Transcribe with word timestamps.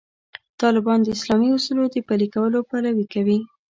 طالبان 0.61 0.99
د 1.03 1.07
اسلامي 1.17 1.47
اصولو 1.53 1.83
د 1.93 1.97
پلي 2.07 2.27
کولو 2.35 2.59
پلوي 2.69 3.05
کوي. 3.13 3.39